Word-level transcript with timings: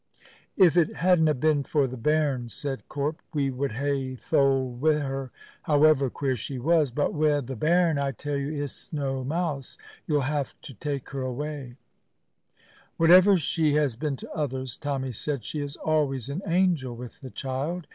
"If 0.57 0.77
it 0.77 0.95
hadna 0.95 1.35
been 1.35 1.61
for 1.61 1.85
the 1.85 1.95
bairn," 1.95 2.49
said 2.49 2.87
Corp, 2.89 3.21
"we 3.35 3.51
would 3.51 3.73
hae 3.73 4.15
tholed 4.15 4.79
wi' 4.81 4.93
her, 4.97 5.29
however 5.61 6.09
queer 6.09 6.35
she 6.35 6.57
was; 6.57 6.89
but 6.89 7.13
wi' 7.13 7.39
the 7.41 7.55
bairn 7.55 7.99
I 7.99 8.09
tell 8.11 8.35
you 8.35 8.63
it's 8.63 8.91
no 8.91 9.23
mous. 9.23 9.77
You'll 10.07 10.23
hae 10.23 10.45
to 10.63 10.73
tak' 10.73 11.09
her 11.09 11.21
awa'." 11.23 11.75
"Whatever 12.97 13.37
she 13.37 13.75
has 13.75 13.95
been 13.95 14.15
to 14.15 14.31
others," 14.33 14.75
Tommy 14.75 15.11
said, 15.11 15.43
"she 15.43 15.61
is 15.61 15.75
always 15.77 16.29
an 16.29 16.41
angel 16.47 16.95
with 16.95 17.21
the 17.21 17.29
child. 17.29 17.85